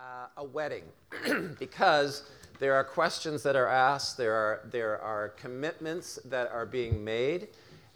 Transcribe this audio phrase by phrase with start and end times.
[0.00, 0.84] uh, a wedding
[1.58, 2.22] because
[2.58, 7.48] there are questions that are asked, there are, there are commitments that are being made,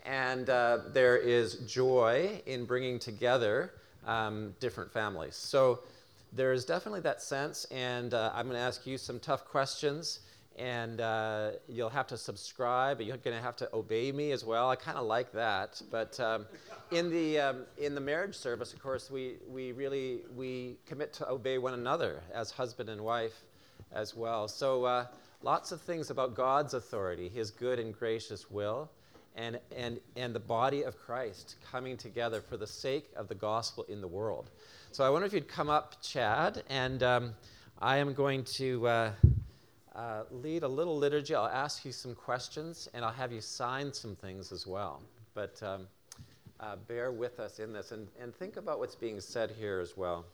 [0.04, 3.73] and uh, there is joy in bringing together
[4.07, 5.37] um, different families.
[5.37, 5.80] So
[6.33, 10.21] there is definitely that sense, and uh, I'm going to ask you some tough questions
[10.58, 13.01] and uh, you'll have to subscribe.
[13.01, 14.71] You're going to have to obey me as well.
[14.71, 15.80] I kind of like that.
[15.90, 16.46] But um,
[16.91, 21.28] in the um, in the marriage service, of course, we we really we commit to
[21.28, 23.43] obey one another as husband and wife
[23.93, 24.48] as well.
[24.48, 25.07] So uh,
[25.43, 28.91] lots of things about God's authority, His good and gracious will.
[29.34, 33.87] And, and, and the body of Christ coming together for the sake of the gospel
[33.88, 34.51] in the world.
[34.91, 37.34] So I wonder if you'd come up, Chad, and um,
[37.79, 39.12] I am going to uh,
[39.95, 41.34] uh, lead a little liturgy.
[41.34, 45.02] I'll ask you some questions and I'll have you sign some things as well.
[45.34, 45.87] But um,
[46.60, 49.96] uh, bear with us in this and, and think about what's being said here as
[49.96, 50.24] well.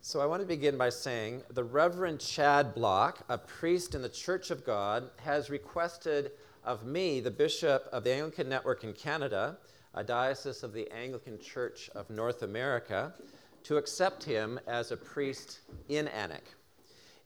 [0.00, 4.08] So I want to begin by saying the Reverend Chad Block, a priest in the
[4.08, 6.32] Church of God, has requested
[6.64, 9.58] of me, the Bishop of the Anglican Network in Canada,
[9.94, 13.14] a diocese of the Anglican Church of North America,
[13.62, 16.40] to accept him as a priest in ANiC.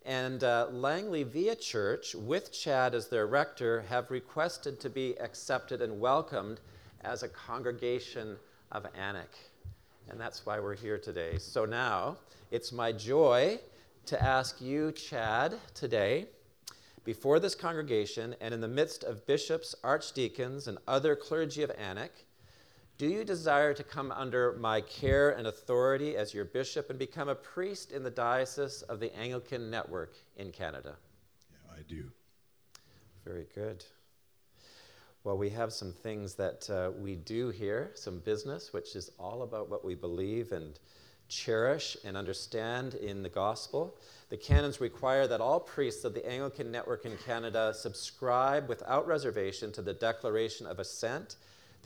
[0.07, 5.83] And uh, Langley Via Church, with Chad as their rector, have requested to be accepted
[5.83, 6.61] and welcomed
[7.01, 8.37] as a congregation
[8.71, 9.27] of ANiC.
[10.09, 11.39] And that's why we're here today.
[11.39, 12.19] So now
[12.53, 13.59] it's my joy
[14.07, 16.27] to ask you, Chad, today,
[17.03, 22.11] before this congregation and in the midst of bishops, archdeacons, and other clergy of ANiC,
[22.99, 27.29] do you desire to come under my care and authority as your bishop and become
[27.29, 30.97] a priest in the diocese of the Anglican Network in Canada?
[31.51, 32.11] Yeah, I do.
[33.25, 33.85] Very good.
[35.25, 39.43] Well, we have some things that uh, we do here, some business, which is all
[39.43, 40.79] about what we believe and
[41.29, 43.99] cherish and understand in the gospel.
[44.31, 49.73] The canons require that all priests of the Anglican Network in Canada subscribe without reservation
[49.73, 51.37] to the Declaration of Assent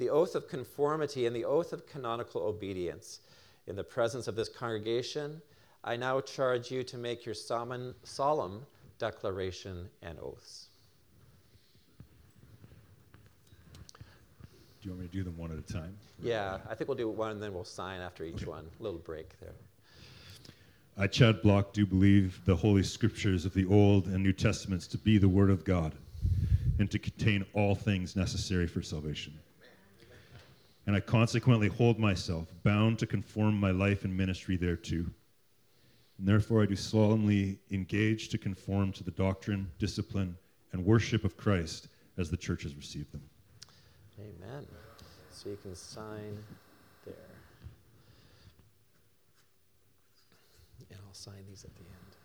[0.00, 3.20] the oath of conformity and the oath of canonical obedience.
[3.66, 5.42] In the presence of this congregation,
[5.84, 8.66] I now charge you to make your solemn
[8.98, 10.68] declaration and oaths.
[14.80, 15.94] Do you want me to do them one at a time?
[16.22, 18.46] Yeah, I think we'll do one and then we'll sign after each okay.
[18.46, 18.64] one.
[18.80, 19.52] A little break there.
[20.96, 24.98] I, Chad Block, do believe the Holy Scriptures of the Old and New Testaments to
[24.98, 25.92] be the Word of God
[26.78, 29.38] and to contain all things necessary for salvation
[30.90, 35.06] and I consequently hold myself bound to conform my life and ministry thereto.
[36.18, 40.36] And therefore, I do solemnly engage to conform to the doctrine, discipline,
[40.72, 41.86] and worship of Christ
[42.18, 43.22] as the church has received them.
[44.18, 44.66] Amen.
[45.30, 46.36] So you can sign
[47.06, 47.14] there.
[50.90, 52.16] And I'll sign these at the end.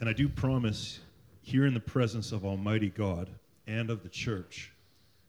[0.00, 1.00] And I do promise
[1.48, 3.30] here in the presence of Almighty God
[3.66, 4.70] and of the church,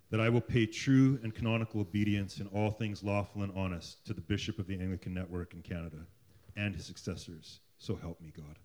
[0.10, 4.14] that I will pay true and canonical obedience in all things lawful and honest to
[4.14, 6.00] the Bishop of the Anglican Network in Canada
[6.58, 7.62] and his successors.
[7.78, 8.58] So help me God.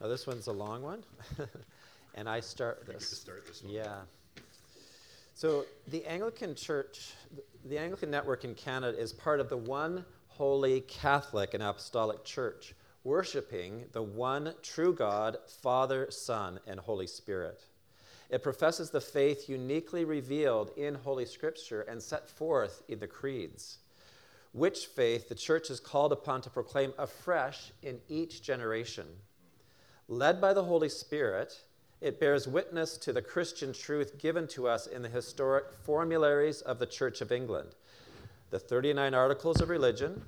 [0.00, 1.04] Now, this one's a long one.
[2.14, 3.08] and I start this.
[3.08, 3.62] Start this.
[3.66, 4.00] Yeah.
[5.34, 7.12] So the Anglican Church,
[7.64, 12.74] the Anglican Network in Canada is part of the one holy Catholic and Apostolic Church,
[13.04, 17.64] worshiping the one true God, Father, Son, and Holy Spirit.
[18.28, 23.78] It professes the faith uniquely revealed in Holy Scripture and set forth in the creeds,
[24.52, 29.06] which faith the Church is called upon to proclaim afresh in each generation.
[30.06, 31.60] Led by the Holy Spirit,
[32.00, 36.78] it bears witness to the Christian truth given to us in the historic formularies of
[36.78, 37.74] the Church of England
[38.50, 40.22] the 39 Articles of Religion,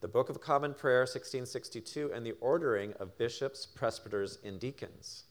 [0.00, 5.24] the Book of Common Prayer, 1662, and the ordering of bishops, presbyters, and deacons.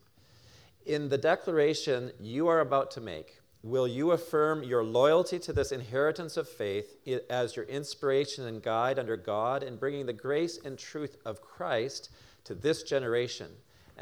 [0.85, 5.73] In the declaration you are about to make, will you affirm your loyalty to this
[5.73, 6.95] inheritance of faith
[7.29, 12.09] as your inspiration and guide under God in bringing the grace and truth of Christ
[12.45, 13.51] to this generation?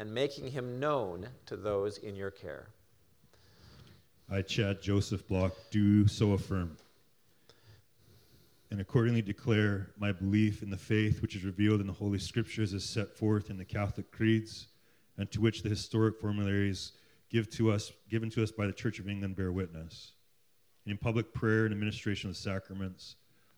[0.00, 2.68] And making him known to those in your care.
[4.30, 6.78] I, Chad Joseph Block, do so affirm
[8.70, 12.72] and accordingly declare my belief in the faith which is revealed in the Holy Scriptures
[12.72, 14.68] as set forth in the Catholic creeds
[15.18, 16.92] and to which the historic formularies
[17.28, 20.12] give to us, given to us by the Church of England bear witness.
[20.86, 23.16] In public prayer and administration of the sacraments,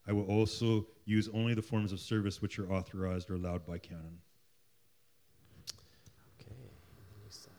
[0.08, 3.78] I will also use only the forms of service which are authorized or allowed by
[3.78, 4.18] canon.
[6.40, 6.54] Okay.
[7.14, 7.52] let me sign.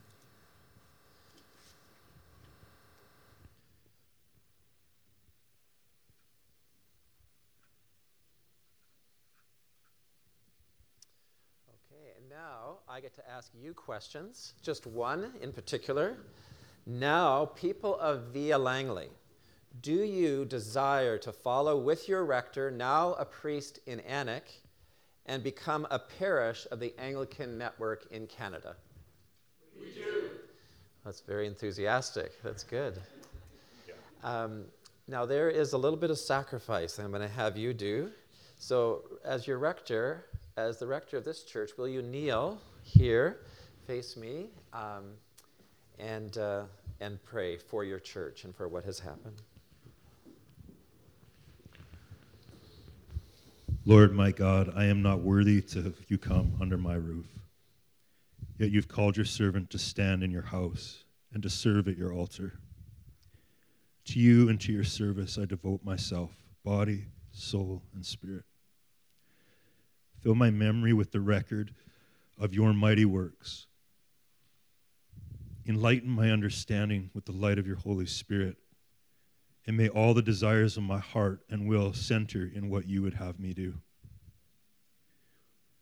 [11.70, 16.18] Okay, and now I get to ask you questions, just one in particular.
[16.86, 19.10] Now, people of Via Langley,
[19.82, 24.44] do you desire to follow with your rector, now a priest in ANiC,
[25.26, 28.76] and become a parish of the Anglican network in Canada?
[29.80, 30.30] We do.
[31.06, 32.32] That's very enthusiastic.
[32.44, 33.02] That's good.
[34.24, 34.66] Um,
[35.08, 38.12] now, there is a little bit of sacrifice I'm going to have you do.
[38.60, 40.26] So, as your rector,
[40.58, 43.40] as the rector of this church, will you kneel here,
[43.88, 45.14] face me, um,
[46.00, 46.64] and, uh,
[47.00, 49.42] and pray for your church and for what has happened?
[53.86, 57.26] Lord my God, I am not worthy to have you come under my roof.
[58.58, 61.04] Yet you've called your servant to stand in your house
[61.34, 62.54] and to serve at your altar.
[64.06, 66.32] To you and to your service I devote myself,
[66.64, 68.46] body, soul, and spirit.
[70.24, 71.74] Fill my memory with the record
[72.40, 73.68] of your mighty works.
[75.68, 78.56] Enlighten my understanding with the light of your Holy Spirit
[79.68, 83.16] and may all the desires of my heart and will center in what you would
[83.16, 83.76] have me do.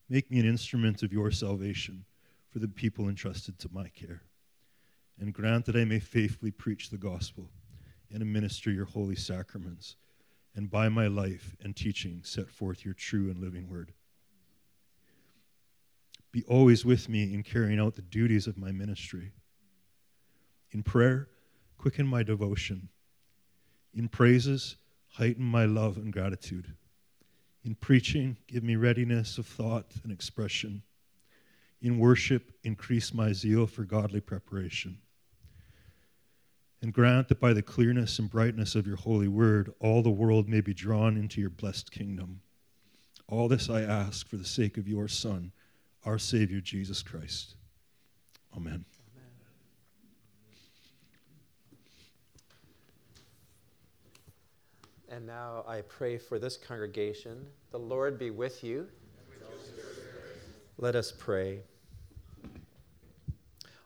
[0.10, 2.06] Make me an instrument of your salvation
[2.50, 4.24] for the people entrusted to my care,
[5.20, 7.50] and grant that I may faithfully preach the gospel
[8.12, 9.96] and administer your holy sacraments,
[10.54, 13.94] and by my life and teaching set forth your true and living word.
[16.32, 19.34] Be always with me in carrying out the duties of my ministry.
[20.72, 21.28] In prayer,
[21.78, 22.90] quicken my devotion
[23.94, 24.78] in praises,
[25.10, 26.74] heighten my love and gratitude.
[27.64, 30.82] In preaching, give me readiness of thought and expression.
[31.82, 34.98] In worship, increase my zeal for godly preparation.
[36.82, 40.50] And grant that by the clearness and brightness of your holy word, all the world
[40.50, 42.42] may be drawn into your blessed kingdom.
[43.28, 45.52] All this I ask for the sake of your Son,
[46.06, 47.56] our Savior, Jesus Christ.
[48.56, 48.86] Amen.
[55.10, 57.46] And now I pray for this congregation.
[57.72, 58.88] The Lord be with you.
[60.78, 61.60] Let us pray.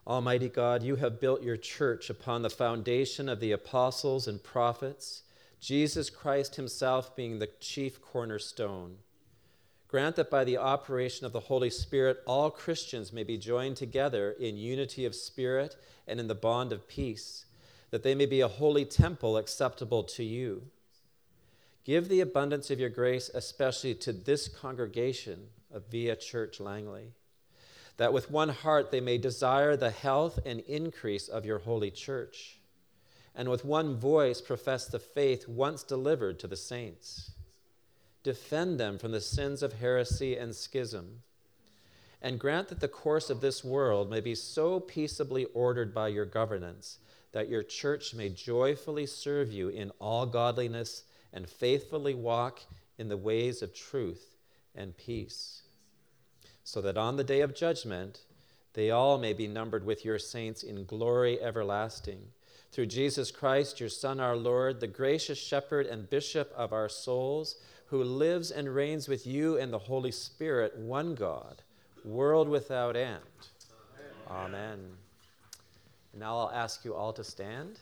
[0.06, 5.24] Almighty God, you have built your church upon the foundation of the apostles and prophets,
[5.58, 8.98] Jesus Christ himself being the chief cornerstone.
[9.88, 14.32] Grant that by the operation of the Holy Spirit, all Christians may be joined together
[14.32, 15.76] in unity of spirit
[16.08, 17.46] and in the bond of peace,
[17.90, 20.62] that they may be a holy temple acceptable to you.
[21.84, 27.12] Give the abundance of your grace, especially to this congregation of Via Church Langley,
[27.96, 32.58] that with one heart they may desire the health and increase of your holy church,
[33.36, 37.30] and with one voice profess the faith once delivered to the saints.
[38.26, 41.22] Defend them from the sins of heresy and schism,
[42.20, 46.24] and grant that the course of this world may be so peaceably ordered by your
[46.24, 46.98] governance
[47.30, 52.62] that your church may joyfully serve you in all godliness and faithfully walk
[52.98, 54.34] in the ways of truth
[54.74, 55.62] and peace,
[56.64, 58.22] so that on the day of judgment
[58.72, 62.32] they all may be numbered with your saints in glory everlasting.
[62.72, 67.56] Through Jesus Christ, your Son, our Lord, the gracious shepherd and bishop of our souls,
[67.86, 71.62] who lives and reigns with you and the Holy Spirit, one God,
[72.04, 73.20] world without end.
[74.28, 74.46] Amen.
[74.54, 74.78] Amen.
[76.18, 77.78] Now I'll ask you all to stand.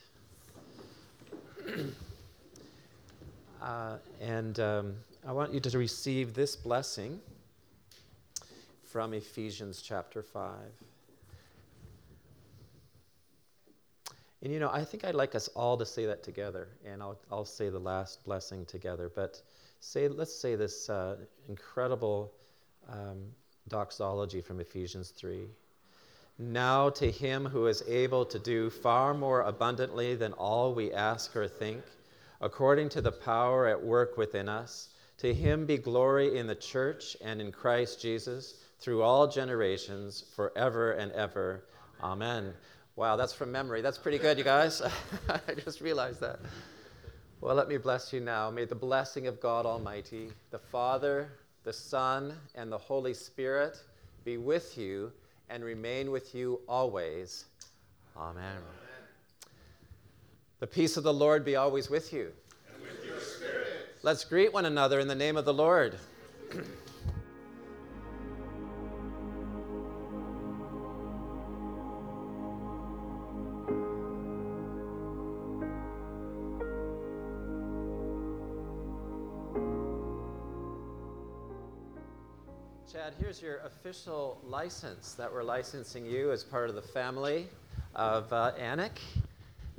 [3.63, 4.95] Uh, and um,
[5.27, 7.19] I want you to receive this blessing
[8.83, 10.51] from Ephesians chapter 5.
[14.45, 17.19] And you know, I think I'd like us all to say that together, and I'll,
[17.33, 19.11] I'll say the last blessing together.
[19.13, 19.41] But
[19.81, 21.17] say, let's say this uh,
[21.49, 22.31] incredible
[22.87, 23.23] um,
[23.69, 25.47] doxology from Ephesians 3.
[26.39, 31.35] Now to him who is able to do far more abundantly than all we ask
[31.35, 31.83] or think
[32.43, 34.91] according to the power at work within us.
[35.19, 40.93] To him be glory in the church and in Christ Jesus through all generations, forever
[40.93, 41.65] and ever.
[42.03, 42.53] Amen.
[42.97, 43.81] Wow, that's from memory.
[43.81, 44.81] That's pretty good, you guys.
[45.29, 46.39] I just realized that.
[47.41, 48.51] Well, let me bless you now.
[48.51, 51.29] May the blessing of God Almighty, the Father,
[51.65, 53.83] the Son, and the Holy Spirit
[54.25, 55.11] be with you
[55.51, 57.47] and remain with you always.
[58.17, 58.59] Amen.
[60.61, 62.33] The peace of the Lord be always with you.
[62.73, 63.67] And with your spirit.
[64.03, 65.99] Let's greet one another in the name of the Lord.
[82.95, 87.49] Chad, here's your official license that we're licensing you as part of the family
[87.97, 89.01] of uh, ANiC.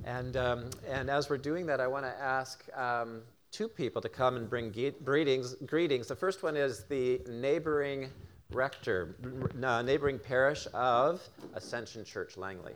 [0.04, 3.22] And, um, and as we're doing that, I want to ask um,
[3.54, 4.70] two people to come and bring
[5.06, 5.56] greetings.
[5.66, 6.08] greetings.
[6.08, 8.10] The first one is the neighboring
[8.52, 9.16] rector,
[9.64, 12.74] uh, neighboring parish of Ascension Church Langley.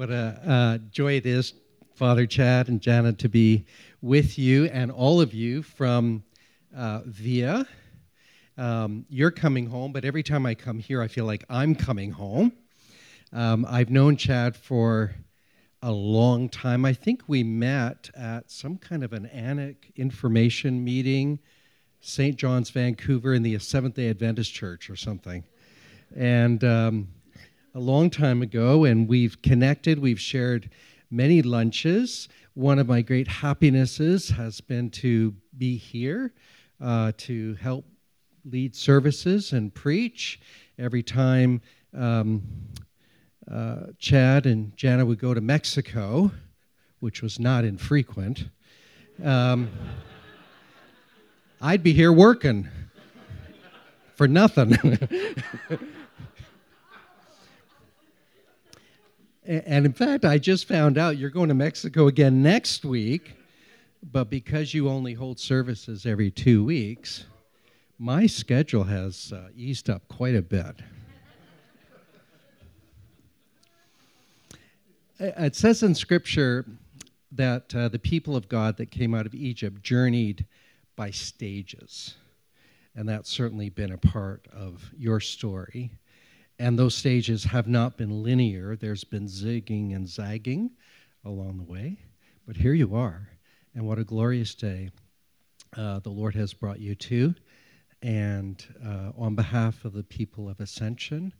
[0.00, 1.52] What a uh, joy it is,
[1.94, 3.66] Father Chad and Jana, to be
[4.00, 6.24] with you and all of you from
[6.74, 7.66] uh, Via.
[8.56, 12.12] Um, you're coming home, but every time I come here, I feel like I'm coming
[12.12, 12.50] home.
[13.34, 15.14] Um, I've known Chad for
[15.82, 16.86] a long time.
[16.86, 21.40] I think we met at some kind of an ANiC information meeting,
[22.00, 22.36] St.
[22.36, 25.44] John's, Vancouver, in the Seventh day Adventist Church or something.
[26.16, 27.08] And um,
[27.74, 30.70] a long time ago, and we've connected, we've shared
[31.10, 32.28] many lunches.
[32.54, 36.32] One of my great happinesses has been to be here
[36.80, 37.84] uh, to help
[38.44, 40.40] lead services and preach.
[40.78, 41.60] Every time
[41.96, 42.42] um,
[43.50, 46.32] uh, Chad and Jana would go to Mexico,
[46.98, 48.48] which was not infrequent,
[49.22, 49.70] um,
[51.60, 52.68] I'd be here working
[54.16, 54.76] for nothing.
[59.50, 63.34] and in fact, I just found out you're going to Mexico again next week,
[64.00, 67.24] but because you only hold services every two weeks,
[67.98, 70.76] my schedule has uh, eased up quite a bit.
[75.22, 76.64] It says in Scripture
[77.32, 80.46] that uh, the people of God that came out of Egypt journeyed
[80.96, 82.14] by stages.
[82.94, 85.90] And that's certainly been a part of your story.
[86.60, 90.72] And those stages have not been linear, there's been zigging and zagging
[91.24, 92.00] along the way.
[92.46, 93.30] But here you are.
[93.74, 94.90] And what a glorious day
[95.74, 97.34] uh, the Lord has brought you to.
[98.02, 101.32] And uh, on behalf of the people of Ascension,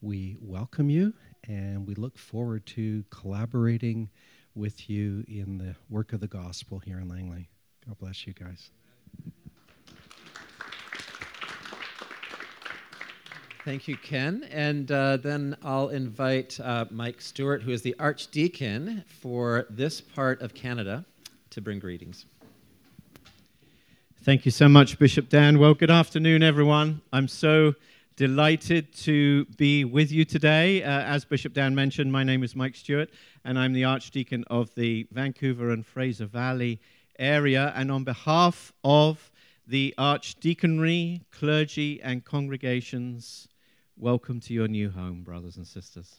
[0.00, 1.12] we welcome you
[1.46, 4.08] and we look forward to collaborating
[4.54, 7.50] with you in the work of the gospel here in Langley.
[7.86, 8.70] God bless you guys.
[13.64, 14.48] Thank you, Ken.
[14.50, 20.42] And uh, then I'll invite uh, Mike Stewart, who is the Archdeacon for this part
[20.42, 21.04] of Canada,
[21.50, 22.26] to bring greetings.
[24.24, 25.60] Thank you so much, Bishop Dan.
[25.60, 27.02] Well, good afternoon, everyone.
[27.12, 27.74] I'm so
[28.16, 30.82] delighted to be with you today.
[30.82, 33.10] Uh, as Bishop Dan mentioned, my name is Mike Stewart,
[33.44, 36.80] and I'm the Archdeacon of the Vancouver and Fraser Valley
[37.16, 37.72] area.
[37.76, 39.30] And on behalf of
[39.68, 43.46] the Archdeaconry, clergy, and congregations,
[44.02, 46.18] welcome to your new home, brothers and sisters.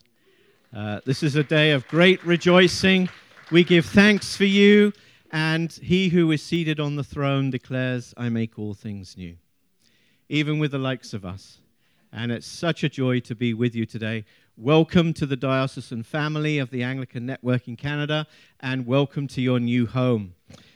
[0.73, 3.09] Uh, this is a day of great rejoicing.
[3.51, 4.93] We give thanks for you
[5.33, 9.35] and he who is seated on the throne declares, I make all things new,
[10.29, 11.57] even with the likes of us.
[12.13, 14.23] And it's such a joy to be with you today.
[14.55, 18.27] Welcome to the diocesan family of the Anglican Network in Canada,
[18.61, 20.35] and welcome to your new home.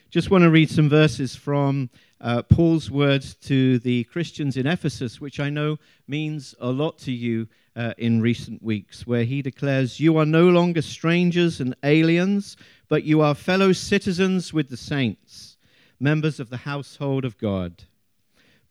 [0.09, 1.89] Just want to read some verses from
[2.21, 7.11] uh, Paul's words to the Christians in Ephesus, which I know means a lot to
[7.11, 12.57] you uh, in recent weeks, where he declares, You are no longer strangers and aliens
[12.87, 15.57] but you are fellow citizens with the saints,
[15.99, 17.83] members of the household of God,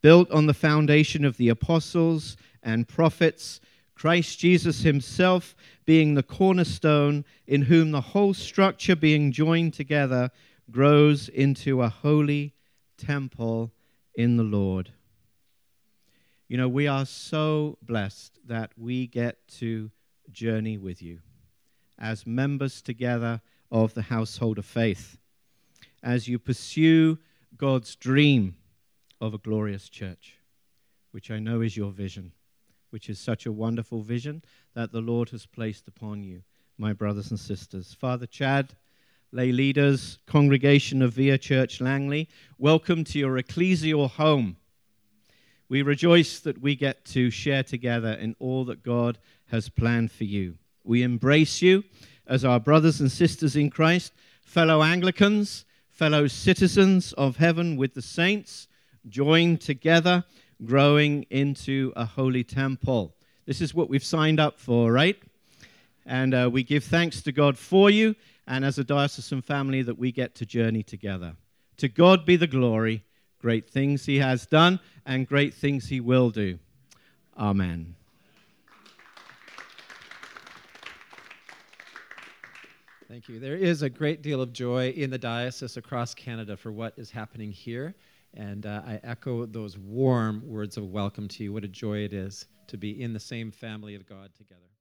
[0.00, 3.60] built on the foundation of the apostles and prophets,
[3.94, 10.30] Christ Jesus himself being the cornerstone, in whom the whole structure being joined together
[10.70, 12.54] grows into a holy
[12.96, 13.72] temple
[14.14, 14.92] in the Lord.
[16.48, 19.90] You know, we are so blessed that we get to
[20.30, 21.20] journey with you
[21.98, 25.18] as members together of the household of faith
[26.02, 27.18] as you pursue
[27.56, 28.56] God's dream
[29.20, 30.34] of a glorious church,
[31.10, 32.32] which I know is your vision,
[32.90, 34.42] which is such a wonderful vision
[34.74, 36.42] that the Lord has placed upon you,
[36.78, 37.94] my brothers and sisters.
[37.94, 38.76] Father Chad,
[39.32, 42.28] lay leaders, congregation of Via Church Langley,
[42.58, 44.56] welcome to your ecclesial home.
[45.68, 49.18] We rejoice that we get to share together in all that God
[49.50, 50.58] has planned for you.
[50.84, 51.82] We embrace you
[52.26, 54.12] as our brothers and sisters in Christ,
[54.44, 58.68] fellow Anglicans, fellow citizens of heaven with the saints,
[59.08, 60.24] joined together,
[60.64, 63.16] growing into a holy temple.
[63.44, 65.20] This is what we've signed up for, right?
[66.04, 68.14] And uh, we give thanks to God for you,
[68.46, 71.34] and as a diocesan family, that we get to journey together.
[71.78, 73.04] To God be the glory,
[73.38, 76.58] great things He has done, and great things He will do.
[77.36, 77.94] Amen.
[83.08, 83.38] Thank you.
[83.38, 87.10] There is a great deal of joy in the diocese across Canada for what is
[87.10, 87.94] happening here.
[88.34, 91.52] And uh, I echo those warm words of welcome to you.
[91.52, 94.75] What a joy it is to be in the same family of God together.